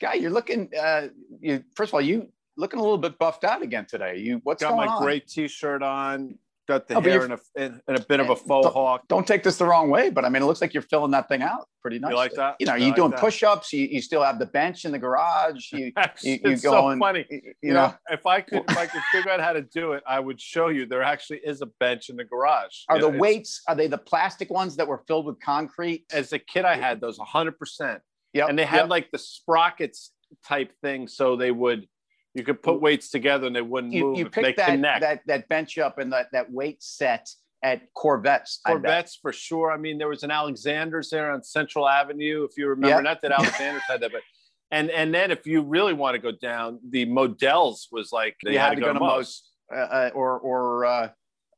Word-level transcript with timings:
Guy, 0.00 0.14
you're 0.14 0.30
looking. 0.30 0.70
Uh, 0.78 1.08
you 1.40 1.62
first 1.74 1.90
of 1.90 1.94
all, 1.94 2.00
you 2.00 2.28
looking 2.56 2.78
a 2.78 2.82
little 2.82 2.98
bit 2.98 3.18
buffed 3.18 3.44
out 3.44 3.62
again 3.62 3.86
today. 3.88 4.18
You 4.18 4.40
what's 4.44 4.62
got 4.62 4.76
my 4.76 4.86
on? 4.86 5.02
great 5.02 5.26
T-shirt 5.28 5.82
on. 5.82 6.38
Got 6.66 6.86
the 6.86 6.96
Oh, 6.96 7.00
hair 7.00 7.12
you're- 7.14 7.24
in 7.24 7.32
a 7.32 7.38
in, 7.64 7.80
in 7.88 7.94
a 7.96 8.00
bit 8.00 8.20
of 8.20 8.28
a 8.28 8.36
faux 8.36 8.66
Don't- 8.66 8.72
hawk. 8.74 9.08
Don't 9.08 9.26
take 9.26 9.42
this 9.42 9.56
the 9.56 9.64
wrong 9.64 9.88
way, 9.88 10.10
but 10.10 10.26
I 10.26 10.28
mean, 10.28 10.42
it 10.42 10.44
looks 10.44 10.60
like 10.60 10.74
you're 10.74 10.82
filling 10.82 11.12
that 11.12 11.26
thing 11.26 11.40
out 11.40 11.66
pretty 11.80 11.98
nice. 11.98 12.10
You 12.10 12.16
like 12.16 12.32
that? 12.34 12.56
You 12.60 12.66
know, 12.66 12.74
I 12.74 12.76
you 12.76 12.86
like 12.88 12.96
doing 12.96 13.10
that. 13.12 13.20
push-ups. 13.20 13.72
You, 13.72 13.86
you 13.86 14.02
still 14.02 14.22
have 14.22 14.38
the 14.38 14.44
bench 14.44 14.84
in 14.84 14.92
the 14.92 14.98
garage. 14.98 15.72
You, 15.72 15.86
you, 16.22 16.32
you 16.32 16.40
it's 16.44 16.60
going? 16.60 16.98
so 16.98 17.02
funny. 17.06 17.24
You, 17.30 17.40
You, 17.62 17.72
know, 17.72 17.94
if 18.10 18.26
I 18.26 18.42
could 18.42 18.64
if 18.68 18.76
I 18.76 18.84
could 18.84 19.00
figure 19.10 19.30
out 19.30 19.40
how 19.40 19.54
to 19.54 19.62
do 19.62 19.92
it, 19.92 20.02
I 20.06 20.20
would 20.20 20.38
show 20.38 20.68
you. 20.68 20.84
There 20.84 21.02
actually 21.02 21.38
is 21.42 21.62
a 21.62 21.66
bench 21.80 22.10
in 22.10 22.16
the 22.16 22.24
garage. 22.24 22.82
are 22.90 23.00
the 23.00 23.10
know, 23.10 23.18
weights? 23.18 23.62
Are 23.66 23.74
they 23.74 23.86
the 23.86 23.96
plastic 23.96 24.50
ones 24.50 24.76
that 24.76 24.86
were 24.86 25.02
filled 25.08 25.24
with 25.24 25.40
concrete? 25.40 26.04
As 26.12 26.34
a 26.34 26.38
kid, 26.38 26.66
I 26.66 26.76
had 26.76 27.00
those 27.00 27.18
100, 27.18 27.58
percent 27.58 28.02
Yep, 28.34 28.48
and 28.48 28.58
they 28.58 28.64
had 28.64 28.82
yep. 28.82 28.88
like 28.90 29.10
the 29.10 29.18
sprockets 29.18 30.12
type 30.46 30.72
thing, 30.82 31.08
so 31.08 31.36
they 31.36 31.50
would 31.50 31.86
you 32.34 32.44
could 32.44 32.62
put 32.62 32.80
weights 32.80 33.10
together 33.10 33.46
and 33.46 33.56
they 33.56 33.62
wouldn't 33.62 33.92
you, 33.92 34.04
move. 34.04 34.18
you 34.18 34.28
picked 34.28 34.58
that, 34.58 34.68
connect. 34.68 35.00
that 35.00 35.20
that 35.26 35.48
bench 35.48 35.78
up 35.78 35.98
and 35.98 36.12
that 36.12 36.28
that 36.32 36.50
weight 36.50 36.82
set 36.82 37.28
at 37.62 37.82
Korvettes. 37.94 38.58
Korvettes 38.66 39.14
for 39.20 39.32
sure. 39.32 39.72
I 39.72 39.76
mean, 39.76 39.98
there 39.98 40.08
was 40.08 40.22
an 40.22 40.30
Alexander's 40.30 41.10
there 41.10 41.32
on 41.32 41.42
Central 41.42 41.88
Avenue, 41.88 42.46
if 42.48 42.56
you 42.56 42.68
remember. 42.68 42.96
Yep. 42.96 43.02
Not 43.02 43.22
that 43.22 43.32
Alexander's 43.38 43.82
had 43.88 44.00
that, 44.02 44.12
but 44.12 44.22
and 44.70 44.90
and 44.90 45.14
then 45.14 45.30
if 45.30 45.46
you 45.46 45.62
really 45.62 45.94
want 45.94 46.14
to 46.14 46.18
go 46.20 46.32
down, 46.32 46.78
the 46.88 47.04
Modell's 47.06 47.88
was 47.90 48.12
like 48.12 48.36
they 48.44 48.52
you 48.52 48.58
had, 48.58 48.70
had 48.70 48.74
to 48.76 48.80
go 48.82 48.92
to 48.92 49.00
most 49.00 49.50
uh, 49.74 49.78
uh, 49.78 50.10
or 50.14 50.38
or 50.38 50.84
uh, 50.84 51.08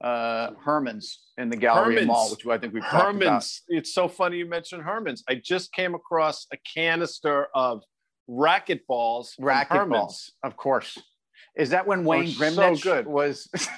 uh, 0.03 0.53
Herman's 0.65 1.21
in 1.39 1.51
the 1.51 1.57
Galleria 1.57 2.01
Herman's. 2.01 2.07
Mall, 2.07 2.31
which 2.31 2.47
I 2.47 2.59
think 2.59 2.73
we've 2.75 2.83
talked 2.83 2.95
about. 2.95 3.15
Herman's. 3.15 3.63
It's 3.69 3.93
so 3.95 4.09
funny 4.09 4.39
you 4.39 4.47
mentioned 4.47 4.83
Herman's. 4.83 5.23
I 5.29 5.35
just 5.35 5.73
came 5.73 5.95
across 5.95 6.47
a 6.53 6.57
canister 6.75 7.49
of 7.55 7.83
racket 8.29 8.87
balls. 8.87 9.35
Racquetball, 9.41 9.67
Herman's. 9.69 10.31
of 10.43 10.57
course. 10.57 10.97
Is 11.57 11.71
that 11.71 11.87
when 11.87 12.05
Wayne 12.05 12.29
so 12.29 12.77
good. 12.77 13.07
was? 13.07 13.49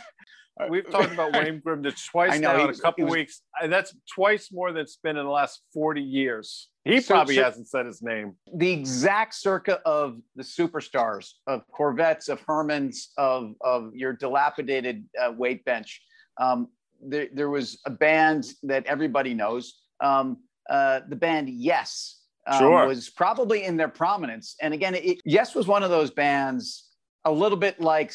We've 0.69 0.89
talked 0.89 1.13
about 1.13 1.33
Wayne 1.33 1.61
Grimnich 1.61 2.07
twice 2.11 2.39
know, 2.39 2.57
now 2.57 2.65
in 2.65 2.71
a 2.71 2.75
couple 2.79 3.05
was- 3.05 3.13
weeks. 3.13 3.41
That's 3.67 3.97
twice 4.15 4.51
more 4.53 4.71
than 4.71 4.83
it's 4.83 4.97
been 5.03 5.17
in 5.17 5.25
the 5.25 5.31
last 5.31 5.63
40 5.73 6.03
years. 6.03 6.69
He 6.85 7.01
So- 7.01 7.15
probably 7.15 7.37
so- 7.37 7.45
hasn't 7.45 7.69
said 7.69 7.87
his 7.87 8.03
name. 8.03 8.35
the 8.55 8.71
exact 8.71 9.35
circa 9.35 9.81
of 9.87 10.19
the 10.37 10.43
superstars 10.43 11.31
of 11.47 11.63
Korvettes, 11.77 12.29
of 12.29 12.41
Herman's, 12.47 13.09
of 13.17 13.55
of 13.63 13.95
your 13.95 14.13
dilapidated 14.13 15.05
uh, 15.21 15.33
weight 15.33 15.65
bench. 15.65 16.01
Um, 16.41 16.69
there, 17.01 17.29
there 17.33 17.51
was 17.51 17.79
a 17.87 17.91
band 17.91 18.47
that 18.63 18.87
everybody 18.87 19.35
knows. 19.35 19.81
Um, 20.03 20.39
uh, 20.71 21.01
the 21.09 21.17
band 21.17 21.49
Yes 21.49 22.21
um, 22.47 22.59
Sure. 22.59 22.87
was 22.87 23.09
probably 23.09 23.65
in 23.65 23.77
their 23.77 23.89
prominence. 23.89 24.57
And 24.61 24.73
again, 24.75 24.95
it, 24.95 25.21
Yes 25.25 25.55
was 25.55 25.67
one 25.67 25.83
of 25.83 25.91
those 25.91 26.11
bands, 26.11 26.89
a 27.25 27.33
little 27.33 27.59
bit 27.59 27.81
like 27.81 28.13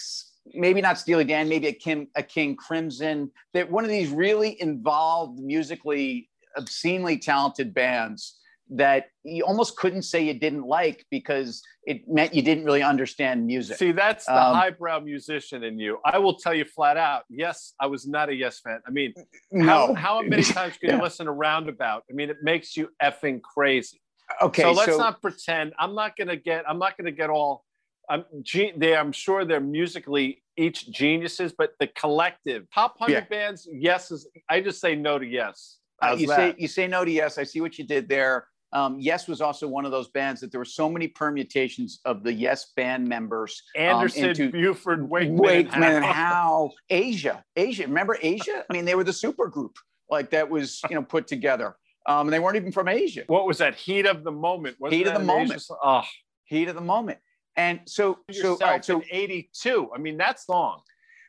maybe 0.54 0.82
not 0.82 0.98
Steely 0.98 1.24
Dan, 1.24 1.50
maybe 1.50 1.68
a 1.68 1.74
Kim, 1.74 2.08
a 2.16 2.24
King 2.24 2.56
Crimson. 2.56 3.32
That 3.54 3.70
one 3.70 3.84
of 3.84 3.90
these 3.90 4.10
really 4.10 4.60
involved 4.62 5.40
musically, 5.40 6.30
obscenely 6.58 7.18
talented 7.18 7.74
bands 7.74 8.37
that 8.70 9.06
you 9.24 9.44
almost 9.46 9.78
couldn't 9.78 10.02
say 10.04 10.24
you 10.24 10.34
didn't 10.34 10.64
like 10.66 11.06
because 11.10 11.62
it 11.86 12.08
meant 12.08 12.34
you 12.34 12.42
didn't 12.42 12.66
really 12.66 12.84
understand 12.84 13.46
music. 13.46 13.78
See, 13.78 13.92
that's 13.94 14.26
the 14.26 14.34
Um, 14.36 14.56
highbrow 14.56 15.00
musician 15.00 15.64
in 15.64 15.80
you. 15.80 16.00
I 16.04 16.18
will 16.18 16.36
tell 16.36 16.54
you 16.54 16.66
flat 16.66 16.98
out. 16.98 17.24
Yes, 17.30 17.74
I 17.80 17.86
was 17.88 18.06
not 18.08 18.30
a 18.30 18.36
Yes 18.36 18.60
fan. 18.60 18.82
I 18.86 18.92
mean, 18.92 19.14
no, 19.52 19.66
how, 19.66 19.94
how 19.94 20.22
many 20.22 20.44
times 20.58 20.78
can 20.78 20.90
Yeah. 20.90 20.96
you 20.98 21.02
listen 21.02 21.26
to 21.28 21.32
Roundabout? 21.32 22.04
I 22.10 22.14
mean, 22.14 22.30
it 22.30 22.38
makes 22.44 22.76
you 22.76 22.90
effing 23.02 23.42
crazy. 23.42 24.02
okay, 24.42 24.64
so 24.64 24.72
let's 24.74 24.98
not 24.98 25.22
pretend. 25.22 25.74
I'm 25.80 25.96
not 25.96 26.18
gonna 26.18 26.36
get. 26.36 26.70
I'm 26.70 26.80
not 26.80 26.98
gonna 26.98 27.12
get 27.12 27.30
all. 27.30 27.64
I'm. 28.10 28.26
Ge- 28.42 28.74
they. 28.76 28.96
I'm 28.98 29.14
sure 29.14 29.46
they're 29.46 29.62
musically 29.62 30.44
each 30.58 30.92
geniuses, 30.92 31.54
but 31.58 31.72
the 31.80 31.88
collective 31.88 32.66
top 32.74 33.00
hundred 33.00 33.14
Yeah. 33.14 33.30
bands. 33.30 33.68
Yes 33.72 34.12
is. 34.12 34.28
I 34.50 34.60
just 34.60 34.82
say 34.82 34.96
no 34.96 35.18
to 35.18 35.26
yes. 35.26 35.78
Uh, 36.04 36.16
you 36.20 36.28
that? 36.28 36.36
say 36.36 36.56
you 36.58 36.68
say 36.68 36.88
no 36.88 37.06
to 37.06 37.12
yes. 37.12 37.38
I 37.38 37.44
see 37.44 37.62
what 37.62 37.78
you 37.78 37.86
did 37.88 38.10
there. 38.10 38.46
Um, 38.74 39.00
yes 39.00 39.28
was 39.28 39.40
also 39.40 39.68
one 39.68 39.86
of 39.86 39.92
those 39.92 40.10
bands 40.10 40.42
that 40.42 40.52
there 40.52 40.60
were 40.60 40.66
so 40.66 40.90
many 40.90 41.08
permutations 41.08 42.00
of 42.04 42.24
the 42.24 42.34
Yes 42.34 42.74
band 42.76 43.08
members. 43.08 43.64
Anderson, 43.76 44.26
into- 44.30 44.52
Bruford, 44.52 45.08
Wakeman, 45.08 45.38
Wakeman 45.38 46.04
Howe. 46.04 46.12
how 46.12 46.72
Asia, 46.90 47.44
Asia. 47.56 47.84
Remember 47.84 48.18
Asia? 48.22 48.66
I 48.70 48.74
mean, 48.74 48.86
they 48.86 48.96
were 48.96 49.06
the 49.06 49.14
super 49.14 49.48
group 49.48 49.78
like 50.10 50.32
that 50.32 50.50
was 50.50 50.82
you 50.90 50.96
know 50.96 51.04
put 51.04 51.28
together. 51.28 51.76
Um, 52.08 52.28
and 52.28 52.34
they 52.34 52.40
weren't 52.40 52.56
even 52.56 52.72
from 52.72 52.88
Asia. 52.88 53.24
What 53.28 53.46
was 53.46 53.58
that? 53.58 53.76
Heat 53.76 54.06
of 54.06 54.24
the 54.24 54.32
moment. 54.32 54.78
Wasn't 54.80 54.98
Heat 54.98 55.08
of 55.08 55.14
the 55.14 55.20
moment. 55.20 55.54
Asia? 55.54 55.74
Oh, 55.84 56.04
Heat 56.46 56.70
of 56.70 56.76
the 56.76 56.82
moment. 56.82 57.20
And 57.58 57.82
so, 57.86 58.20
so 58.32 58.52
all 58.52 58.58
right, 58.60 58.86
so 58.86 59.02
in 59.02 59.06
'82. 59.12 59.90
I 59.94 59.98
mean, 59.98 60.18
that 60.18 60.40
song. 60.40 60.82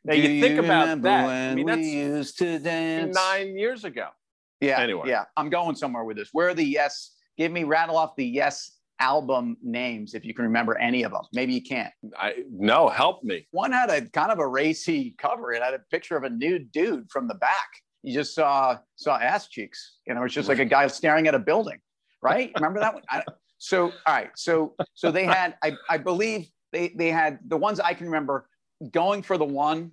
Now 0.05 0.15
do 0.15 0.21
you 0.21 0.41
think 0.41 0.59
about 0.59 1.03
that. 1.03 1.29
I 1.29 1.55
mean, 1.55 1.67
that's 1.67 1.87
used 1.87 2.39
to 2.39 2.59
dance. 2.59 3.15
nine 3.15 3.59
years 3.59 3.85
ago. 3.85 4.09
Yeah. 4.61 4.81
Anyway. 4.81 5.09
Yeah. 5.09 5.25
I'm 5.37 5.51
going 5.51 5.77
somewhere 5.77 6.05
with 6.05 6.17
this. 6.17 6.29
Where 6.33 6.49
are 6.49 6.55
the 6.55 6.65
yes? 6.65 7.17
Give 7.39 7.53
me 7.53 7.63
rattle 7.65 7.97
off 7.97 8.17
the 8.17 8.27
yes 8.27 8.73
album 9.01 9.57
names 9.63 10.15
if 10.15 10.25
you 10.25 10.35
can 10.35 10.45
remember 10.45 10.77
any 10.79 11.05
of 11.05 11.13
them. 11.13 11.23
Maybe 11.33 11.55
you 11.55 11.63
can't. 11.63 11.93
I 12.19 12.43
no, 12.51 12.89
help 12.89 13.23
me. 13.23 13.47
One 13.53 13.71
had 13.71 13.91
a 13.91 14.03
kind 14.11 14.33
of 14.33 14.41
a 14.41 14.47
racy 14.47 15.15
cover. 15.19 15.53
It 15.53 15.63
had 15.63 15.73
a 15.73 15.79
picture 15.91 16.17
of 16.17 16.25
a 16.25 16.31
nude 16.31 16.73
dude 16.73 17.09
from 17.11 17.29
the 17.29 17.37
back. 17.37 17.69
You 18.03 18.13
just 18.13 18.35
saw 18.35 18.79
saw 18.97 19.17
ass 19.19 19.47
cheeks. 19.49 19.99
You 20.07 20.15
know, 20.15 20.25
it's 20.25 20.35
just 20.35 20.49
like 20.49 20.59
a 20.59 20.65
guy 20.65 20.89
staring 20.89 21.29
at 21.29 21.35
a 21.35 21.39
building, 21.39 21.79
right? 22.21 22.51
Remember 22.57 22.81
that 22.81 22.93
one? 22.93 23.05
I, 23.09 23.23
so 23.59 23.85
all 23.85 24.15
right. 24.15 24.31
So 24.35 24.75
so 24.95 25.13
they 25.13 25.25
had 25.25 25.55
I, 25.63 25.77
I 25.89 25.99
believe 25.99 26.49
they 26.73 26.89
they 26.89 27.11
had 27.11 27.39
the 27.47 27.57
ones 27.57 27.79
I 27.79 27.95
can 27.95 28.07
remember 28.07 28.49
going 28.91 29.23
for 29.23 29.39
the 29.39 29.45
one 29.45 29.93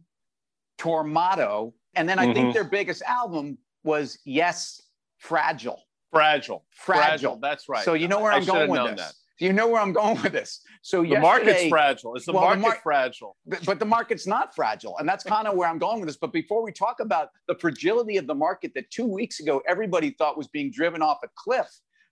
Tormato, 0.79 1.73
and 1.95 2.09
then 2.09 2.17
I 2.19 2.25
Mhm. 2.27 2.33
think 2.33 2.53
their 2.53 2.63
biggest 2.63 3.01
album 3.03 3.57
was 3.83 4.17
Yes 4.25 4.81
Fragile. 5.19 5.81
Fragile. 6.11 6.65
Fragile. 6.71 7.37
That's 7.41 7.67
right. 7.67 7.83
So 7.83 7.93
you 7.93 8.07
know 8.07 8.19
where 8.19 8.31
I 8.31 8.37
I'm 8.37 8.43
should 8.43 8.53
going 8.53 8.69
with 8.69 8.97
this. 8.97 9.05
that. 9.07 9.13
You 9.37 9.51
know 9.51 9.67
where 9.67 9.81
I'm 9.81 9.91
going 9.91 10.21
with 10.21 10.31
this. 10.31 10.61
So 10.81 11.03
The 11.03 11.19
market's 11.19 11.67
fragile. 11.67 12.15
Is 12.15 12.25
the 12.25 12.31
well, 12.31 12.43
the 12.43 12.47
market 12.55 12.61
mar- 12.61 12.79
fragile? 12.81 13.35
but, 13.45 13.65
but 13.65 13.79
the 13.79 13.85
market's 13.85 14.25
not 14.25 14.55
fragile. 14.55 14.97
And 14.97 15.09
that's 15.09 15.23
kind 15.25 15.45
of 15.47 15.57
where 15.57 15.67
I'm 15.67 15.77
going 15.77 15.99
with 15.99 16.07
this. 16.07 16.15
But 16.15 16.31
before 16.31 16.63
we 16.63 16.71
talk 16.71 17.01
about 17.01 17.29
the 17.47 17.55
fragility 17.55 18.15
of 18.15 18.27
the 18.27 18.35
market 18.35 18.71
that 18.75 18.89
two 18.91 19.05
weeks 19.05 19.41
ago 19.41 19.61
everybody 19.67 20.11
thought 20.11 20.37
was 20.37 20.47
being 20.47 20.71
driven 20.71 21.01
off 21.01 21.17
a 21.23 21.27
cliff 21.35 21.67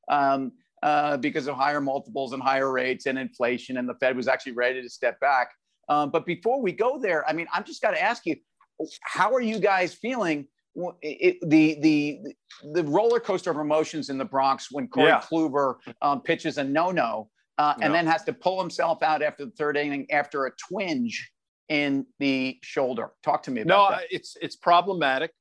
um, 0.09 0.51
uh, 0.81 1.15
because 1.15 1.47
of 1.47 1.55
higher 1.55 1.79
multiples 1.79 2.33
and 2.33 2.43
higher 2.43 2.71
rates 2.71 3.05
and 3.05 3.17
inflation, 3.17 3.77
and 3.77 3.87
the 3.87 3.95
Fed 3.95 4.17
was 4.17 4.27
actually 4.27 4.51
ready 4.51 4.81
to 4.81 4.89
step 4.89 5.17
back. 5.21 5.51
Um, 5.87 6.09
but 6.11 6.25
before 6.25 6.61
we 6.61 6.73
go 6.73 6.99
there, 6.99 7.27
I 7.27 7.31
mean, 7.31 7.47
I'm 7.53 7.63
just 7.63 7.81
got 7.81 7.91
to 7.91 8.01
ask 8.01 8.25
you, 8.25 8.35
how 9.01 9.33
are 9.33 9.41
you 9.41 9.59
guys 9.59 9.93
feeling? 9.93 10.47
It, 11.01 11.37
the 11.49 11.77
the 11.81 12.19
the 12.73 12.83
roller 12.83 13.19
coaster 13.19 13.51
of 13.51 13.57
emotions 13.57 14.09
in 14.09 14.17
the 14.17 14.25
Bronx 14.25 14.69
when 14.71 14.87
Corey 14.87 15.07
Yeah. 15.09 15.21
Kluber 15.21 15.75
um, 16.01 16.21
pitches 16.21 16.57
a 16.57 16.63
no-no 16.63 17.29
uh, 17.59 17.75
and 17.81 17.91
No. 17.91 17.97
then 17.97 18.07
has 18.07 18.23
to 18.23 18.33
pull 18.33 18.59
himself 18.59 19.03
out 19.03 19.21
after 19.21 19.45
the 19.45 19.51
third 19.51 19.77
inning 19.77 20.09
after 20.11 20.45
a 20.47 20.51
twinge 20.69 21.31
in 21.69 22.05
the 22.19 22.57
shoulder. 22.63 23.11
Talk 23.23 23.43
to 23.43 23.51
me 23.51 23.63
No, 23.63 23.85
about 23.85 23.91
that. 23.91 23.99
I- 24.01 24.07
it's 24.09 24.35
it's 24.41 24.55
problematic. 24.55 25.31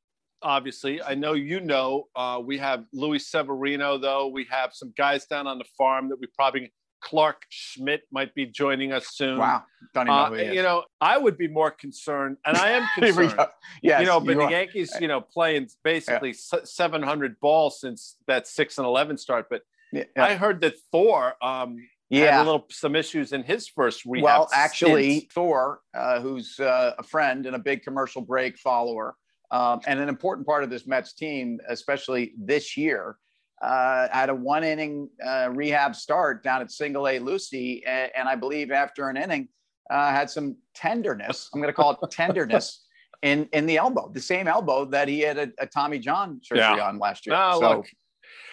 Obviously, 0.43 1.01
I 1.03 1.15
know 1.15 1.35
you 1.35 1.61
know. 1.61 2.09
Uh, 2.17 2.41
we 2.45 2.59
have 2.59 2.85
Luis 2.93 3.29
Severino, 3.31 3.97
though. 3.97 4.27
We 4.27 4.45
have 4.51 4.71
some 4.75 4.93
guys 4.99 5.25
down 5.27 5.47
on 5.47 5.57
the 5.59 5.65
farm 5.79 6.09
that 6.09 6.19
we 6.21 6.27
probably. 6.37 6.73
Clarke 7.03 7.45
Schmidt 7.51 8.03
might 8.11 8.35
be 8.35 8.47
joining 8.47 8.93
us 8.93 9.09
soon. 9.09 9.39
Wow, 9.39 9.65
don't 9.93 10.07
even 10.09 10.17
know 10.17 10.25
Uh, 10.25 10.33
is. 10.35 10.55
you 10.55 10.63
know, 10.63 10.85
I 11.01 11.19
would 11.19 11.37
be 11.37 11.49
more 11.49 11.71
concerned, 11.71 12.39
and 12.47 12.57
I 12.57 12.71
am 12.71 12.89
concerned. 12.95 13.35
Yes, 13.83 14.01
you 14.01 14.07
know, 14.07 14.21
but 14.21 14.33
you 14.33 14.39
the 14.39 14.45
are. 14.45 14.51
Yankees, 14.51 14.97
you 15.01 15.09
know, 15.09 15.21
playing 15.21 15.69
basically 15.85 16.31
s 16.31 16.55
700 16.65 17.39
balls 17.41 17.81
since 17.81 18.17
that 18.27 18.47
six 18.47 18.79
and 18.79 18.87
11 18.87 19.19
start. 19.19 19.47
But 19.51 19.63
Yeah. 19.93 20.05
I 20.17 20.35
heard 20.37 20.61
that 20.63 20.75
Thor 20.91 21.35
um, 21.43 21.77
had 22.11 22.19
yeah. 22.19 22.43
a 22.43 22.45
little 22.45 22.67
some 22.71 22.95
issues 22.97 23.33
in 23.33 23.43
his 23.43 23.69
first 23.69 24.05
rehab. 24.07 24.25
Well, 24.25 24.49
actually, 24.53 25.19
stint. 25.19 25.33
Thor, 25.33 25.81
uh, 25.95 26.21
who's 26.21 26.59
uh, 26.61 26.95
a 26.99 27.03
friend 27.03 27.47
and 27.47 27.57
a 27.57 27.59
big 27.59 27.83
commercial 27.83 28.23
break 28.23 28.59
follower, 28.59 29.17
um, 29.51 29.81
and 29.87 29.99
an 30.01 30.09
important 30.09 30.47
part 30.47 30.63
of 30.65 30.71
this 30.71 30.87
Mets 30.87 31.13
team, 31.15 31.59
especially 31.69 32.33
this 32.39 32.77
year, 32.77 33.17
uh, 33.63 34.09
had 34.13 34.29
a 34.29 34.35
one 34.35 34.65
inning 34.65 35.09
uh, 35.25 35.49
rehab 35.53 35.95
start 35.95 36.43
down 36.43 36.61
at 36.61 36.71
Single 36.71 37.07
A 37.09 37.19
Lucy. 37.19 37.85
And, 37.87 38.11
and 38.17 38.29
I 38.29 38.35
believe 38.35 38.71
after 38.73 39.09
an 39.09 39.17
inning, 39.17 39.49
uh, 39.91 40.11
had 40.11 40.29
some 40.29 40.57
tenderness. 40.75 41.49
I'm 41.55 41.61
going 41.61 41.69
to 41.69 41.75
call 41.75 41.93
it 41.93 41.99
tenderness. 42.11 42.85
In, 43.23 43.49
in 43.53 43.67
the 43.67 43.77
elbow, 43.77 44.11
the 44.13 44.21
same 44.21 44.49
elbow 44.49 44.85
that 44.87 45.07
he 45.07 45.21
had 45.21 45.39
a, 45.39 45.49
a 45.61 45.67
Tommy 45.67 46.01
John 46.01 46.41
surgery 46.43 46.65
Yeah. 46.65 46.89
on 46.89 46.99
last 46.99 47.25
year. 47.25 47.37
No, 47.37 47.61
so, 47.61 47.69
look, 47.77 47.87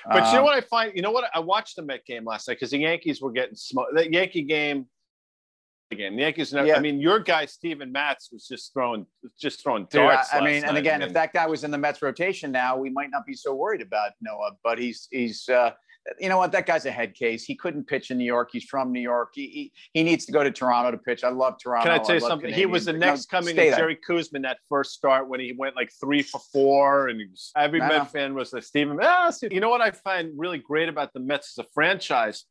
But 0.05 0.27
you 0.27 0.33
know 0.33 0.39
um, 0.39 0.43
what 0.43 0.53
I 0.55 0.61
find? 0.61 0.91
You 0.95 1.01
know 1.01 1.09
what? 1.09 1.27
I 1.33 1.39
watched 1.39 1.75
the 1.75 1.81
Met 1.81 2.05
game 2.05 2.23
last 2.23 2.47
night 2.47 2.57
because 2.57 2.69
the 2.69 2.77
Yankees 2.77 3.19
were 3.19 3.31
getting 3.31 3.55
smoked. 3.55 3.95
The 3.95 4.11
Yankee 4.11 4.43
game, 4.43 4.85
game. 5.95 6.15
The 6.15 6.21
Yankees. 6.21 6.53
Never, 6.53 6.67
Yeah. 6.67 6.77
I 6.77 6.79
mean, 6.79 6.99
your 6.99 7.19
guy 7.19 7.45
Steven 7.45 7.91
Matz 7.91 8.29
was 8.31 8.47
just 8.47 8.73
throwing, 8.73 9.05
just 9.39 9.63
throwing 9.63 9.85
Dude, 9.85 10.01
I, 10.01 10.15
darts. 10.15 10.29
I 10.33 10.39
mean, 10.41 10.63
and 10.63 10.73
night. 10.73 10.77
again, 10.77 11.01
I 11.01 11.07
if 11.07 11.13
that 11.13 11.33
guy 11.33 11.47
was 11.47 11.63
in 11.63 11.71
the 11.71 11.77
Mets 11.77 12.01
rotation 12.01 12.51
now, 12.51 12.77
we 12.77 12.89
might 12.89 13.11
not 13.11 13.25
be 13.25 13.33
so 13.33 13.53
worried 13.53 13.81
about 13.81 14.11
Noah. 14.21 14.51
But 14.63 14.79
he's 14.79 15.07
he's 15.11 15.47
uh, 15.49 15.71
you 16.19 16.29
know 16.29 16.37
what? 16.37 16.51
That 16.51 16.65
guy's 16.65 16.85
a 16.85 16.91
head 16.91 17.13
case. 17.13 17.43
He 17.43 17.55
couldn't 17.55 17.85
pitch 17.85 18.11
in 18.11 18.17
New 18.17 18.25
York. 18.25 18.49
He's 18.51 18.63
from 18.63 18.91
New 18.91 19.01
York. 19.01 19.29
He, 19.33 19.47
he, 19.47 19.71
he 19.93 20.03
needs 20.03 20.25
to 20.25 20.31
go 20.31 20.43
to 20.43 20.51
Toronto 20.51 20.91
to 20.91 20.97
pitch. 20.97 21.23
I 21.23 21.29
love 21.29 21.57
Toronto. 21.61 21.89
Can 21.89 21.99
I 21.99 22.03
tell 22.03 22.15
you 22.15 22.21
something? 22.21 22.49
Canadians. 22.49 22.59
He 22.59 22.65
was 22.65 22.85
the 22.85 22.93
next 22.93 23.31
no, 23.31 23.39
coming 23.39 23.59
of 23.59 23.77
Jerry 23.77 23.97
Koosman 24.07 24.43
that 24.43 24.57
first 24.67 24.93
start 24.93 25.27
when 25.27 25.39
he 25.39 25.53
went 25.53 25.75
like 25.75 25.91
three 25.99 26.21
for 26.21 26.39
four, 26.51 27.09
and 27.09 27.19
was, 27.29 27.51
every 27.55 27.79
Met 27.79 28.11
fan 28.11 28.33
was 28.33 28.53
like 28.53 28.63
Steven. 28.63 28.97
Ah, 29.01 29.31
you 29.49 29.59
know 29.59 29.69
what 29.69 29.81
I 29.81 29.91
find 29.91 30.31
really 30.37 30.57
great 30.57 30.89
about 30.89 31.13
the 31.13 31.19
Mets 31.19 31.57
as 31.57 31.65
a 31.65 31.67
franchise? 31.73 32.45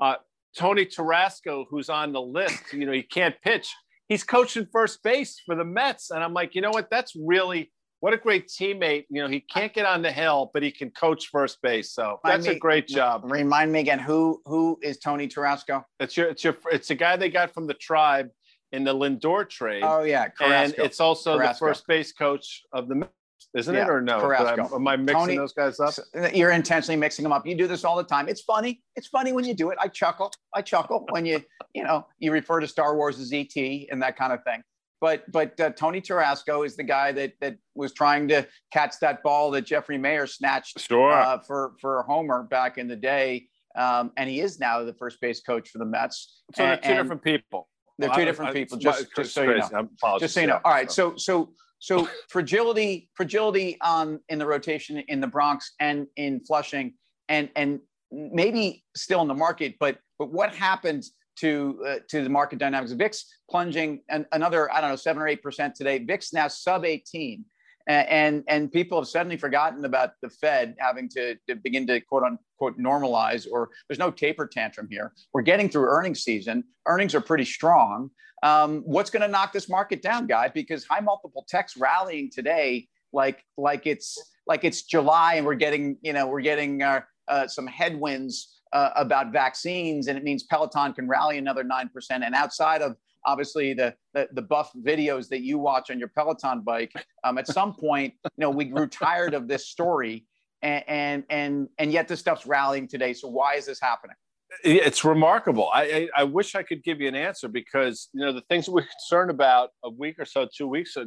Uh, 0.00 0.14
Tony 0.56 0.86
Tarasco, 0.86 1.64
who's 1.68 1.88
on 1.88 2.12
the 2.12 2.20
list, 2.20 2.72
you 2.72 2.86
know, 2.86 2.92
he 2.92 3.02
can't 3.02 3.34
pitch. 3.42 3.74
He's 4.08 4.24
coaching 4.24 4.66
first 4.70 5.02
base 5.02 5.40
for 5.44 5.54
the 5.54 5.64
Mets, 5.64 6.10
and 6.10 6.22
I'm 6.22 6.34
like, 6.34 6.54
you 6.54 6.60
know 6.60 6.70
what? 6.70 6.90
That's 6.90 7.14
really 7.16 7.72
what 8.00 8.12
a 8.12 8.16
great 8.16 8.48
teammate. 8.48 9.04
You 9.08 9.22
know, 9.22 9.28
he 9.28 9.40
can't 9.40 9.72
get 9.72 9.86
on 9.86 10.02
the 10.02 10.10
hill, 10.10 10.50
but 10.52 10.62
he 10.62 10.72
can 10.72 10.90
coach 10.90 11.28
first 11.28 11.62
base. 11.62 11.92
So 11.92 12.18
that's 12.24 12.46
me, 12.46 12.56
a 12.56 12.58
great 12.58 12.88
job. 12.88 13.22
Remind 13.24 13.70
me 13.72 13.80
again, 13.80 14.00
who 14.00 14.42
who 14.44 14.78
is 14.82 14.98
Tony 14.98 15.28
Tarasco? 15.28 15.84
It's 16.00 16.16
your 16.16 16.28
it's 16.28 16.42
your 16.42 16.56
it's 16.72 16.90
a 16.90 16.96
guy 16.96 17.16
they 17.16 17.30
got 17.30 17.54
from 17.54 17.66
the 17.66 17.74
tribe 17.74 18.28
in 18.72 18.82
the 18.82 18.92
Lindor 18.94 19.48
trade. 19.48 19.84
Oh 19.84 20.02
yeah, 20.02 20.28
Carrasco. 20.28 20.44
and 20.52 20.74
it's 20.84 20.98
also 20.98 21.36
Carrasco. 21.36 21.64
the 21.64 21.70
first 21.70 21.86
base 21.86 22.12
coach 22.12 22.62
of 22.72 22.88
the 22.88 23.08
isn't 23.56 23.74
yeah, 23.74 23.84
it 23.84 23.90
or 23.90 24.00
no? 24.00 24.20
Carrasco. 24.20 24.74
Am 24.74 24.88
I 24.88 24.96
mixing 24.96 25.18
Tony, 25.18 25.36
those 25.36 25.52
guys 25.52 25.80
up? 25.80 25.94
You're 26.34 26.50
intentionally 26.50 26.98
mixing 26.98 27.22
them 27.22 27.32
up. 27.32 27.46
You 27.46 27.54
do 27.54 27.66
this 27.66 27.84
all 27.84 27.96
the 27.96 28.04
time. 28.04 28.28
It's 28.28 28.42
funny. 28.42 28.82
It's 28.96 29.08
funny 29.08 29.32
when 29.32 29.44
you 29.44 29.54
do 29.54 29.70
it. 29.70 29.78
I 29.80 29.88
chuckle. 29.88 30.32
I 30.54 30.62
chuckle 30.62 31.06
when 31.10 31.26
you 31.26 31.42
you 31.74 31.84
know 31.84 32.06
you 32.18 32.32
refer 32.32 32.60
to 32.60 32.68
Star 32.68 32.96
Wars 32.96 33.18
as 33.18 33.32
ET 33.32 33.56
and 33.56 34.02
that 34.02 34.16
kind 34.16 34.32
of 34.32 34.42
thing. 34.44 34.62
But 35.00 35.30
but 35.32 35.58
uh, 35.58 35.70
Tony 35.70 36.00
Tarasco 36.00 36.64
is 36.64 36.76
the 36.76 36.84
guy 36.84 37.12
that 37.12 37.32
that 37.40 37.56
was 37.74 37.92
trying 37.92 38.28
to 38.28 38.46
catch 38.72 38.94
that 39.00 39.22
ball 39.22 39.50
that 39.50 39.62
Jeffrey 39.62 39.98
Maier 39.98 40.28
snatched 40.28 40.80
sure. 40.80 41.12
uh, 41.12 41.38
for 41.38 41.72
for 41.80 42.02
Homer 42.04 42.44
back 42.44 42.78
in 42.78 42.86
the 42.86 42.96
day, 42.96 43.48
um, 43.76 44.12
and 44.16 44.30
he 44.30 44.40
is 44.40 44.60
now 44.60 44.84
the 44.84 44.94
first 44.94 45.20
base 45.20 45.40
coach 45.40 45.70
for 45.70 45.78
the 45.78 45.84
Mets. 45.84 46.42
So 46.54 46.62
they're 46.62 46.76
two 46.76 46.94
different 46.94 47.22
people. 47.22 47.68
They're 47.98 48.14
two 48.14 48.24
different 48.24 48.54
people. 48.54 48.78
Just, 48.78 49.06
just 49.16 49.34
so 49.34 49.42
you 49.42 49.56
know. 49.56 49.88
Just 50.18 50.34
so 50.34 50.40
you 50.40 50.46
know. 50.46 50.60
All 50.64 50.72
right. 50.72 50.90
So 50.90 51.16
so 51.16 51.50
so 51.82 52.08
fragility 52.28 53.10
fragility 53.14 53.76
on 53.80 54.20
in 54.28 54.38
the 54.38 54.46
rotation 54.46 54.98
in 55.08 55.20
the 55.20 55.26
Bronx 55.26 55.72
and 55.80 56.06
in 56.16 56.38
Flushing 56.46 56.94
and 57.28 57.48
and 57.56 57.80
maybe 58.12 58.84
still 58.94 59.20
in 59.20 59.26
the 59.26 59.34
market, 59.34 59.74
but 59.80 59.98
but 60.16 60.30
what 60.30 60.54
happens 60.54 61.12
to 61.38 61.82
uh, 61.84 61.94
to 62.08 62.22
the 62.22 62.28
market 62.28 62.60
dynamics. 62.60 62.92
VIX 62.92 63.24
plunging 63.50 64.00
an, 64.10 64.26
another 64.30 64.72
I 64.72 64.80
don't 64.80 64.90
know 64.90 64.96
seven 64.96 65.20
or 65.20 65.26
eight 65.26 65.42
percent 65.42 65.74
today. 65.74 65.98
VIX 65.98 66.32
now 66.32 66.46
sub 66.46 66.84
18, 66.84 67.44
and, 67.88 68.44
and 68.48 68.70
people 68.70 68.98
have 68.98 69.08
suddenly 69.08 69.36
forgotten 69.36 69.84
about 69.84 70.12
the 70.22 70.28
Fed 70.28 70.74
having 70.78 71.08
to, 71.10 71.36
to 71.48 71.56
begin 71.56 71.86
to 71.88 72.00
quote 72.00 72.22
unquote 72.22 72.78
normalize. 72.78 73.46
Or 73.50 73.70
there's 73.88 73.98
no 73.98 74.10
taper 74.10 74.46
tantrum 74.46 74.88
here. 74.90 75.12
We're 75.32 75.42
getting 75.42 75.68
through 75.68 75.86
earnings 75.86 76.22
season. 76.22 76.64
Earnings 76.86 77.14
are 77.14 77.20
pretty 77.20 77.44
strong. 77.44 78.10
Um, 78.42 78.82
what's 78.84 79.10
going 79.10 79.22
to 79.22 79.28
knock 79.28 79.52
this 79.52 79.68
market 79.68 80.02
down, 80.02 80.26
guy? 80.26 80.48
Because 80.48 80.84
high 80.84 81.00
multiple 81.00 81.44
techs 81.48 81.76
rallying 81.76 82.30
today 82.30 82.88
like 83.12 83.44
like 83.56 83.86
it's 83.86 84.18
like 84.46 84.64
it's 84.64 84.82
July 84.82 85.34
and 85.34 85.46
we're 85.46 85.54
getting 85.54 85.98
you 86.02 86.12
know 86.12 86.26
we're 86.26 86.40
getting 86.40 86.82
uh, 86.82 87.02
uh, 87.28 87.46
some 87.46 87.66
headwinds 87.66 88.60
uh, 88.72 88.90
about 88.96 89.32
vaccines, 89.32 90.08
and 90.08 90.16
it 90.16 90.24
means 90.24 90.44
Peloton 90.44 90.92
can 90.94 91.06
rally 91.06 91.38
another 91.38 91.62
9%. 91.62 91.88
And 92.10 92.34
outside 92.34 92.82
of 92.82 92.96
obviously 93.24 93.74
the, 93.74 93.94
the, 94.14 94.28
the 94.32 94.42
buff 94.42 94.72
videos 94.74 95.28
that 95.28 95.42
you 95.42 95.58
watch 95.58 95.90
on 95.90 95.98
your 95.98 96.08
Peloton 96.08 96.60
bike, 96.60 96.92
um, 97.24 97.38
at 97.38 97.46
some 97.46 97.74
point, 97.74 98.14
you 98.24 98.30
know, 98.38 98.50
we 98.50 98.64
grew 98.64 98.86
tired 98.86 99.34
of 99.34 99.48
this 99.48 99.66
story, 99.68 100.26
and, 100.62 100.84
and 100.88 101.24
and 101.30 101.68
and 101.78 101.92
yet 101.92 102.08
this 102.08 102.20
stuff's 102.20 102.46
rallying 102.46 102.86
today. 102.86 103.12
So 103.12 103.28
why 103.28 103.54
is 103.54 103.66
this 103.66 103.80
happening? 103.80 104.16
It's 104.64 105.02
remarkable. 105.02 105.70
I, 105.72 105.82
I, 105.82 106.08
I 106.18 106.24
wish 106.24 106.54
I 106.54 106.62
could 106.62 106.84
give 106.84 107.00
you 107.00 107.08
an 107.08 107.14
answer 107.14 107.48
because 107.48 108.08
you 108.12 108.20
know 108.20 108.32
the 108.32 108.42
things 108.42 108.66
that 108.66 108.72
we're 108.72 108.82
concerned 108.82 109.30
about 109.30 109.70
a 109.82 109.90
week 109.90 110.18
or 110.18 110.26
so, 110.26 110.46
two 110.54 110.66
weeks, 110.68 110.94
so 110.94 111.06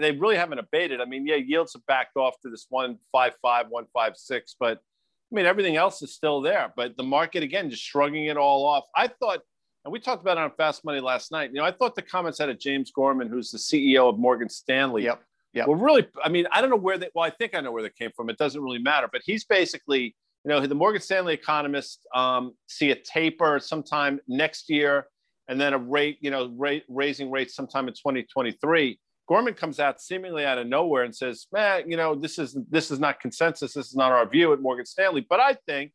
they 0.00 0.12
really 0.12 0.36
haven't 0.36 0.58
abated. 0.58 1.00
I 1.00 1.04
mean, 1.04 1.26
yeah, 1.26 1.36
yields 1.36 1.74
have 1.74 1.84
backed 1.86 2.16
off 2.16 2.34
to 2.42 2.50
this 2.50 2.66
one 2.70 2.96
five 3.12 3.34
five, 3.42 3.66
one 3.68 3.84
five 3.92 4.16
six, 4.16 4.56
but 4.58 4.78
I 5.30 5.34
mean, 5.34 5.46
everything 5.46 5.76
else 5.76 6.02
is 6.02 6.14
still 6.14 6.40
there, 6.40 6.72
but 6.76 6.96
the 6.96 7.02
market 7.02 7.42
again 7.42 7.68
just 7.68 7.82
shrugging 7.82 8.26
it 8.26 8.36
all 8.36 8.64
off. 8.64 8.84
I 8.94 9.08
thought, 9.08 9.40
and 9.86 9.92
we 9.92 10.00
talked 10.00 10.20
about 10.20 10.36
it 10.36 10.40
on 10.40 10.50
Fast 10.56 10.84
Money 10.84 10.98
last 10.98 11.30
night. 11.30 11.50
You 11.52 11.60
know, 11.60 11.64
I 11.64 11.70
thought 11.70 11.94
the 11.94 12.02
comments 12.02 12.40
out 12.40 12.48
of 12.48 12.58
James 12.58 12.90
Gorman, 12.90 13.28
who's 13.28 13.52
the 13.52 13.58
CEO 13.58 14.08
of 14.08 14.18
Morgan 14.18 14.48
Stanley, 14.48 15.04
yep, 15.04 15.22
yep. 15.52 15.68
were 15.68 15.76
really. 15.76 16.08
I 16.24 16.28
mean, 16.28 16.48
I 16.50 16.60
don't 16.60 16.70
know 16.70 16.76
where 16.76 16.98
they. 16.98 17.08
Well, 17.14 17.24
I 17.24 17.30
think 17.30 17.54
I 17.54 17.60
know 17.60 17.70
where 17.70 17.84
they 17.84 17.90
came 17.90 18.10
from. 18.16 18.28
It 18.28 18.36
doesn't 18.36 18.60
really 18.60 18.80
matter, 18.80 19.08
but 19.10 19.22
he's 19.24 19.44
basically, 19.44 20.16
you 20.44 20.48
know, 20.48 20.66
the 20.66 20.74
Morgan 20.74 21.00
Stanley 21.00 21.34
economists 21.34 22.04
um, 22.12 22.54
see 22.66 22.90
a 22.90 22.96
taper 22.96 23.60
sometime 23.60 24.18
next 24.26 24.68
year, 24.68 25.06
and 25.46 25.60
then 25.60 25.72
a 25.72 25.78
rate, 25.78 26.18
you 26.20 26.32
know, 26.32 26.52
rate 26.58 26.82
raising 26.88 27.30
rates 27.30 27.54
sometime 27.54 27.86
in 27.86 27.94
2023. 27.94 28.98
Gorman 29.28 29.54
comes 29.54 29.78
out 29.78 30.00
seemingly 30.00 30.44
out 30.44 30.58
of 30.58 30.66
nowhere 30.66 31.04
and 31.04 31.14
says, 31.14 31.46
"Man, 31.52 31.88
you 31.88 31.96
know, 31.96 32.16
this 32.16 32.40
is 32.40 32.58
this 32.68 32.90
is 32.90 32.98
not 32.98 33.20
consensus. 33.20 33.74
This 33.74 33.86
is 33.86 33.94
not 33.94 34.10
our 34.10 34.28
view 34.28 34.52
at 34.52 34.60
Morgan 34.60 34.84
Stanley." 34.84 35.24
But 35.30 35.38
I 35.38 35.56
think 35.68 35.92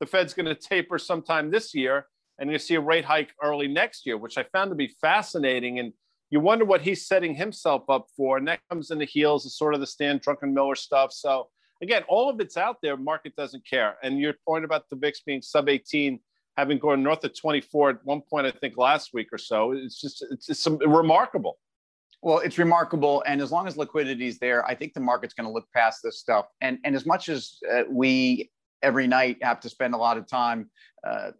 the 0.00 0.06
Fed's 0.06 0.34
going 0.34 0.46
to 0.46 0.56
taper 0.56 0.98
sometime 0.98 1.52
this 1.52 1.72
year, 1.72 2.06
and 2.38 2.50
you 2.50 2.58
see 2.58 2.74
a 2.74 2.80
rate 2.80 3.04
hike 3.04 3.30
early 3.42 3.68
next 3.68 4.06
year, 4.06 4.16
which 4.16 4.38
I 4.38 4.44
found 4.44 4.70
to 4.70 4.76
be 4.76 4.94
fascinating. 5.00 5.78
And 5.78 5.92
you 6.30 6.40
wonder 6.40 6.64
what 6.64 6.82
he's 6.82 7.06
setting 7.06 7.34
himself 7.34 7.88
up 7.88 8.06
for. 8.16 8.36
And 8.36 8.46
that 8.48 8.60
comes 8.70 8.90
in 8.90 8.98
the 8.98 9.04
heels 9.04 9.46
of 9.46 9.52
sort 9.52 9.74
of 9.74 9.80
the 9.80 9.86
Stan 9.86 10.20
Druckenmiller 10.20 10.76
stuff. 10.76 11.12
So 11.12 11.48
again, 11.82 12.02
all 12.08 12.30
of 12.30 12.40
it's 12.40 12.56
out 12.56 12.76
there. 12.82 12.96
Market 12.96 13.34
doesn't 13.36 13.66
care. 13.66 13.96
And 14.02 14.18
your 14.18 14.34
point 14.46 14.64
about 14.64 14.88
the 14.88 14.96
VIX 14.96 15.20
being 15.22 15.42
sub 15.42 15.68
18 15.68 16.20
having 16.58 16.76
gone 16.76 17.04
north 17.04 17.22
of 17.22 17.38
24 17.38 17.90
at 17.90 18.04
one 18.04 18.20
point, 18.20 18.44
I 18.44 18.50
think 18.50 18.76
last 18.76 19.14
week 19.14 19.28
or 19.32 19.38
so. 19.38 19.72
It's 19.72 20.00
just 20.00 20.24
it's, 20.28 20.50
it's 20.50 20.66
remarkable. 20.66 21.56
Well, 22.20 22.38
it's 22.40 22.58
remarkable, 22.58 23.22
and 23.28 23.40
as 23.40 23.52
long 23.52 23.68
as 23.68 23.76
liquidity 23.76 24.26
is 24.26 24.40
there, 24.40 24.66
I 24.66 24.74
think 24.74 24.92
the 24.92 24.98
market's 24.98 25.34
going 25.34 25.46
to 25.46 25.52
look 25.52 25.68
past 25.72 26.00
this 26.02 26.18
stuff. 26.18 26.46
And 26.60 26.78
and 26.84 26.96
as 26.96 27.06
much 27.06 27.28
as 27.28 27.58
uh, 27.72 27.82
we 27.88 28.50
every 28.82 29.06
night 29.06 29.38
have 29.40 29.60
to 29.60 29.68
spend 29.68 29.94
a 29.94 29.96
lot 29.96 30.18
of 30.18 30.26
time, 30.26 30.68
uh, 31.06 31.30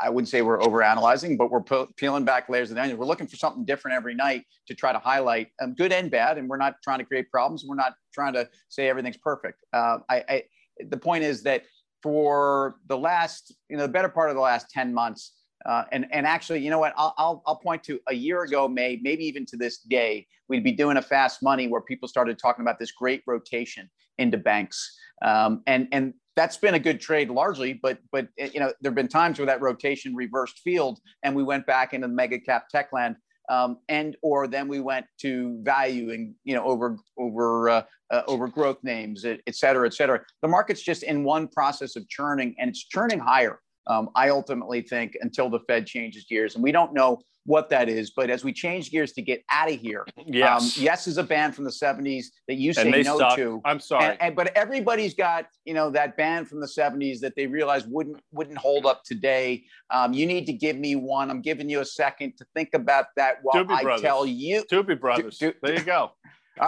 I 0.00 0.10
wouldn't 0.10 0.28
say 0.28 0.42
we're 0.42 0.58
overanalyzing, 0.58 1.38
but 1.38 1.50
we're 1.50 1.86
peeling 1.96 2.24
back 2.24 2.48
layers 2.48 2.70
of 2.70 2.76
the 2.76 2.82
onion. 2.82 2.98
We're 2.98 3.06
looking 3.06 3.26
for 3.26 3.36
something 3.36 3.64
different 3.64 3.96
every 3.96 4.14
night 4.14 4.44
to 4.66 4.74
try 4.74 4.92
to 4.92 4.98
highlight 4.98 5.48
um, 5.62 5.74
good 5.74 5.92
and 5.92 6.10
bad, 6.10 6.38
and 6.38 6.48
we're 6.48 6.56
not 6.56 6.76
trying 6.82 6.98
to 6.98 7.04
create 7.04 7.30
problems. 7.30 7.64
We're 7.66 7.76
not 7.76 7.94
trying 8.12 8.34
to 8.34 8.48
say 8.68 8.88
everything's 8.88 9.18
perfect. 9.18 9.64
Uh, 9.72 9.98
I, 10.08 10.24
I 10.28 10.42
the 10.88 10.96
point 10.96 11.24
is 11.24 11.42
that 11.44 11.64
for 12.02 12.76
the 12.86 12.96
last, 12.98 13.54
you 13.68 13.76
know, 13.76 13.84
the 13.84 13.92
better 13.92 14.08
part 14.08 14.30
of 14.30 14.36
the 14.36 14.42
last 14.42 14.70
ten 14.70 14.92
months 14.92 15.32
uh, 15.66 15.84
and, 15.90 16.06
and 16.12 16.26
actually, 16.26 16.60
you 16.60 16.70
know 16.70 16.78
what? 16.78 16.94
I'll, 16.96 17.14
I'll, 17.18 17.42
I'll, 17.44 17.56
point 17.56 17.82
to 17.84 17.98
a 18.08 18.14
year 18.14 18.42
ago, 18.42 18.68
May, 18.68 19.00
maybe 19.02 19.24
even 19.24 19.44
to 19.46 19.56
this 19.56 19.78
day, 19.78 20.26
we'd 20.48 20.62
be 20.62 20.70
doing 20.70 20.96
a 20.96 21.02
fast 21.02 21.42
money 21.42 21.66
where 21.66 21.80
people 21.80 22.06
started 22.06 22.38
talking 22.38 22.62
about 22.62 22.78
this 22.78 22.92
great 22.92 23.22
rotation 23.26 23.90
into 24.18 24.38
banks. 24.38 24.96
Um, 25.22 25.62
and, 25.66 25.88
and 25.90 26.14
that's 26.36 26.56
been 26.58 26.74
a 26.74 26.78
good 26.78 27.00
trade 27.00 27.30
largely, 27.30 27.72
but, 27.72 27.98
but 28.12 28.28
you 28.36 28.60
know, 28.60 28.72
there've 28.80 28.94
been 28.94 29.08
times 29.08 29.38
where 29.38 29.46
that 29.46 29.62
rotation 29.62 30.14
reversed 30.14 30.60
field 30.60 31.00
and 31.22 31.34
we 31.34 31.42
went 31.42 31.66
back 31.66 31.94
into 31.94 32.06
the 32.06 32.12
mega 32.12 32.38
cap 32.38 32.68
tech 32.68 32.92
land. 32.92 33.16
Um, 33.48 33.78
and 33.88 34.16
or 34.22 34.48
then 34.48 34.66
we 34.66 34.80
went 34.80 35.06
to 35.20 35.58
valuing, 35.62 36.34
you 36.42 36.54
know, 36.56 36.64
over 36.64 36.96
over 37.16 37.68
uh, 37.68 37.82
uh, 38.10 38.22
over 38.26 38.48
growth 38.48 38.78
names, 38.82 39.24
et, 39.24 39.40
et 39.46 39.54
cetera, 39.54 39.86
et 39.86 39.94
cetera. 39.94 40.20
The 40.42 40.48
market's 40.48 40.82
just 40.82 41.04
in 41.04 41.22
one 41.22 41.46
process 41.46 41.94
of 41.94 42.08
churning, 42.08 42.56
and 42.58 42.68
it's 42.68 42.84
churning 42.84 43.20
higher 43.20 43.60
um, 43.86 44.10
I 44.14 44.30
ultimately 44.30 44.82
think 44.82 45.16
until 45.20 45.48
the 45.48 45.60
Fed 45.60 45.86
changes 45.86 46.24
gears, 46.24 46.54
and 46.54 46.64
we 46.64 46.72
don't 46.72 46.92
know 46.92 47.20
what 47.44 47.70
that 47.70 47.88
is, 47.88 48.10
but 48.10 48.28
as 48.28 48.42
we 48.42 48.52
change 48.52 48.90
gears 48.90 49.12
to 49.12 49.22
get 49.22 49.44
out 49.50 49.70
of 49.70 49.78
here, 49.78 50.04
yes, 50.26 50.76
um, 50.76 50.82
yes 50.82 51.06
is 51.06 51.16
a 51.16 51.22
band 51.22 51.54
from 51.54 51.64
the 51.64 51.70
'70s 51.70 52.26
that 52.48 52.56
you 52.56 52.72
say 52.72 53.02
no 53.02 53.18
suck. 53.18 53.36
to. 53.36 53.60
I'm 53.64 53.78
sorry, 53.78 54.06
and, 54.06 54.16
and, 54.20 54.36
but 54.36 54.54
everybody's 54.56 55.14
got 55.14 55.46
you 55.64 55.72
know 55.72 55.90
that 55.90 56.16
band 56.16 56.48
from 56.48 56.60
the 56.60 56.66
'70s 56.66 57.20
that 57.20 57.34
they 57.36 57.46
realize 57.46 57.86
wouldn't 57.86 58.20
wouldn't 58.32 58.58
hold 58.58 58.86
up 58.86 59.04
today. 59.04 59.64
Um, 59.90 60.12
you 60.12 60.26
need 60.26 60.46
to 60.46 60.52
give 60.52 60.76
me 60.76 60.96
one. 60.96 61.30
I'm 61.30 61.40
giving 61.40 61.68
you 61.68 61.80
a 61.80 61.84
second 61.84 62.36
to 62.38 62.46
think 62.54 62.70
about 62.74 63.06
that 63.16 63.38
while 63.42 63.64
Doobie 63.64 63.78
I 63.78 63.82
Brothers. 63.82 64.02
tell 64.02 64.26
you. 64.26 64.64
Doobie 64.70 65.00
Brothers. 65.00 65.38
Do, 65.38 65.52
do, 65.52 65.58
there 65.62 65.74
you 65.74 65.84
go. 65.84 66.12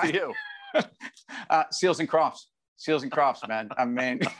To 0.02 0.12
you. 0.12 0.34
uh, 1.48 1.64
Seals 1.72 1.98
and 1.98 2.06
Crofts. 2.06 2.48
Seals 2.76 3.02
and 3.02 3.10
Crofts, 3.10 3.48
man. 3.48 3.70
I 3.78 3.86
mean. 3.86 4.20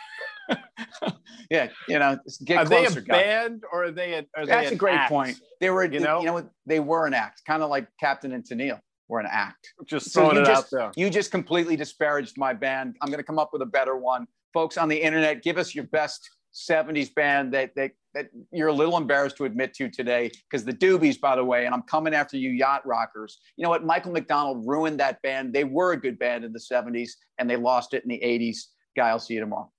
yeah, 1.50 1.68
you 1.88 1.98
know, 1.98 2.18
get 2.44 2.58
are 2.58 2.66
closer. 2.66 3.00
Are 3.00 3.00
they 3.00 3.00
a 3.00 3.04
band 3.04 3.62
or 3.72 3.84
are 3.84 3.90
they? 3.90 4.14
A, 4.14 4.26
are 4.36 4.46
That's 4.46 4.70
they 4.70 4.74
a 4.74 4.78
great 4.78 4.96
act? 4.96 5.10
point. 5.10 5.38
They 5.60 5.70
were, 5.70 5.84
you 5.84 6.00
know, 6.00 6.20
you 6.20 6.26
know, 6.26 6.48
they 6.66 6.80
were 6.80 7.06
an 7.06 7.14
act, 7.14 7.42
kind 7.46 7.62
of 7.62 7.70
like 7.70 7.88
Captain 7.98 8.32
and 8.32 8.44
Tennille 8.44 8.80
were 9.08 9.20
an 9.20 9.28
act. 9.30 9.72
Just 9.86 10.12
throwing 10.12 10.36
it 10.36 10.44
just, 10.44 10.64
out 10.64 10.70
there. 10.70 10.92
You 10.96 11.10
just 11.10 11.30
completely 11.30 11.76
disparaged 11.76 12.36
my 12.36 12.52
band. 12.52 12.96
I'm 13.02 13.08
going 13.08 13.18
to 13.18 13.24
come 13.24 13.38
up 13.38 13.50
with 13.52 13.62
a 13.62 13.66
better 13.66 13.96
one, 13.96 14.26
folks 14.52 14.76
on 14.76 14.88
the 14.88 14.96
internet. 14.96 15.42
Give 15.42 15.58
us 15.58 15.74
your 15.74 15.84
best 15.84 16.28
'70s 16.54 17.14
band 17.14 17.52
that 17.54 17.74
that 17.76 17.92
that 18.14 18.28
you're 18.52 18.68
a 18.68 18.72
little 18.72 18.96
embarrassed 18.96 19.36
to 19.36 19.44
admit 19.44 19.74
to 19.74 19.88
today 19.88 20.30
because 20.50 20.64
the 20.64 20.72
Doobies, 20.72 21.20
by 21.20 21.36
the 21.36 21.44
way, 21.44 21.66
and 21.66 21.74
I'm 21.74 21.82
coming 21.82 22.14
after 22.14 22.36
you, 22.36 22.50
yacht 22.50 22.86
rockers. 22.86 23.38
You 23.56 23.64
know 23.64 23.70
what? 23.70 23.84
Michael 23.84 24.12
McDonald 24.12 24.66
ruined 24.66 25.00
that 25.00 25.20
band. 25.22 25.52
They 25.52 25.64
were 25.64 25.92
a 25.92 26.00
good 26.00 26.18
band 26.18 26.44
in 26.44 26.52
the 26.52 26.60
'70s, 26.60 27.10
and 27.38 27.48
they 27.48 27.56
lost 27.56 27.94
it 27.94 28.02
in 28.02 28.08
the 28.08 28.20
'80s. 28.20 28.58
Guy, 28.96 29.08
I'll 29.08 29.18
see 29.18 29.34
you 29.34 29.40
tomorrow. 29.40 29.70